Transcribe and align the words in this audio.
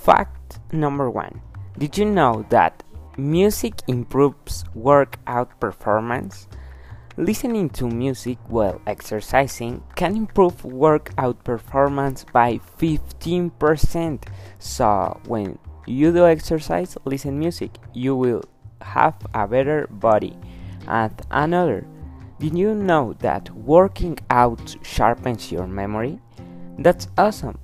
Fact 0.00 0.60
number 0.72 1.10
one 1.10 1.42
Did 1.76 1.98
you 1.98 2.06
know 2.06 2.46
that 2.48 2.82
music 3.18 3.74
improves 3.86 4.64
workout 4.74 5.60
performance? 5.60 6.48
Listening 7.18 7.68
to 7.70 7.86
music 7.86 8.38
while 8.48 8.80
exercising 8.86 9.82
can 9.96 10.16
improve 10.16 10.64
workout 10.64 11.44
performance 11.44 12.24
by 12.32 12.58
15%. 12.78 14.24
So, 14.58 15.20
when 15.26 15.58
you 15.86 16.12
do 16.12 16.24
exercise, 16.24 16.96
listen 17.04 17.38
music, 17.38 17.76
you 17.92 18.16
will 18.16 18.42
have 18.80 19.16
a 19.34 19.46
better 19.46 19.86
body. 19.90 20.34
And 20.88 21.12
another, 21.30 21.86
did 22.38 22.56
you 22.56 22.74
know 22.74 23.12
that 23.18 23.50
working 23.50 24.18
out 24.30 24.76
sharpens 24.82 25.52
your 25.52 25.66
memory? 25.66 26.18
That's 26.78 27.08
awesome. 27.18 27.58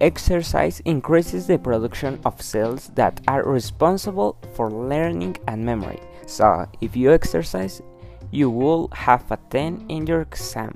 Exercise 0.00 0.80
increases 0.86 1.46
the 1.46 1.58
production 1.58 2.18
of 2.24 2.40
cells 2.40 2.88
that 2.94 3.20
are 3.28 3.44
responsible 3.44 4.38
for 4.54 4.70
learning 4.70 5.36
and 5.46 5.62
memory. 5.62 6.00
So, 6.26 6.66
if 6.80 6.96
you 6.96 7.12
exercise, 7.12 7.82
you 8.30 8.48
will 8.48 8.88
have 8.92 9.30
a 9.30 9.36
10 9.50 9.84
in 9.90 10.06
your 10.06 10.22
exam. 10.22 10.74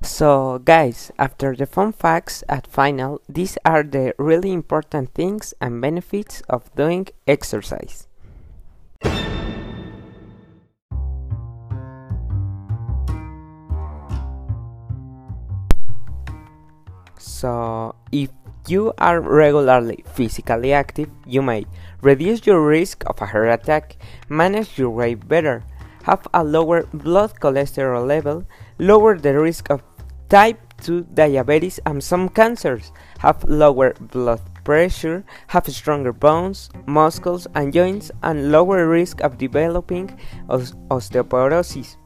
So, 0.00 0.60
guys, 0.60 1.10
after 1.18 1.56
the 1.56 1.66
fun 1.66 1.92
facts 1.92 2.44
at 2.48 2.68
final, 2.68 3.20
these 3.28 3.58
are 3.64 3.82
the 3.82 4.14
really 4.16 4.52
important 4.52 5.12
things 5.12 5.52
and 5.60 5.80
benefits 5.80 6.42
of 6.48 6.72
doing 6.76 7.08
exercise. 7.26 8.06
So, 17.18 17.94
if 18.12 18.30
you 18.68 18.92
are 18.98 19.20
regularly 19.20 20.04
physically 20.14 20.72
active, 20.72 21.10
you 21.26 21.42
may 21.42 21.66
reduce 22.02 22.46
your 22.46 22.64
risk 22.66 23.04
of 23.06 23.20
a 23.22 23.26
heart 23.26 23.48
attack, 23.48 23.96
manage 24.28 24.78
your 24.78 24.90
weight 24.90 25.26
better, 25.28 25.64
have 26.02 26.26
a 26.34 26.44
lower 26.44 26.84
blood 26.92 27.38
cholesterol 27.40 28.06
level, 28.06 28.44
lower 28.78 29.18
the 29.18 29.38
risk 29.38 29.70
of 29.70 29.82
type 30.28 30.60
2 30.82 31.06
diabetes 31.14 31.80
and 31.86 32.02
some 32.02 32.28
cancers, 32.28 32.92
have 33.18 33.42
lower 33.44 33.94
blood 34.12 34.40
pressure, 34.64 35.24
have 35.46 35.66
stronger 35.68 36.12
bones, 36.12 36.70
muscles, 36.86 37.46
and 37.54 37.72
joints, 37.72 38.10
and 38.22 38.50
lower 38.50 38.88
risk 38.88 39.20
of 39.20 39.38
developing 39.38 40.18
osteoporosis. 40.48 41.96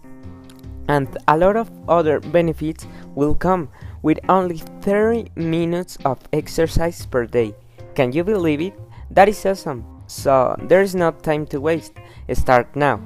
And 0.89 1.09
a 1.29 1.37
lot 1.37 1.57
of 1.57 1.71
other 1.89 2.21
benefits 2.21 2.87
will 3.15 3.35
come 3.35 3.69
with 4.03 4.19
only 4.29 4.59
30 4.81 5.31
minutes 5.37 5.99
of 6.05 6.19
exercise 6.33 7.07
per 7.07 7.27
day. 7.27 7.55
Can 7.95 8.13
you 8.13 8.25
believe 8.25 8.61
it? 8.61 8.75
That 9.11 9.29
is 9.29 9.45
awesome. 9.45 9.85
So 10.07 10.57
there's 10.63 10.95
no 10.95 11.11
time 11.11 11.47
to 11.47 11.61
waste. 11.61 11.95
Start 12.33 12.75
now. 12.77 13.01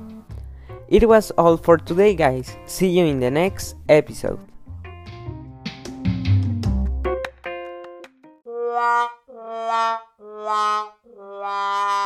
It 0.89 1.09
was 1.09 1.31
all 1.33 1.57
for 1.57 1.79
today, 1.79 2.15
guys. 2.15 2.57
See 2.67 2.89
you 2.89 3.07
in 3.07 3.21
the 3.21 3.31
next 3.31 3.77
episode. 3.89 4.41
la 8.75 9.09
la 9.29 9.99
la 10.19 10.93
la 11.17 12.04